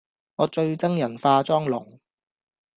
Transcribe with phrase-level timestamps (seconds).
[0.37, 1.99] 我最憎人化妝濃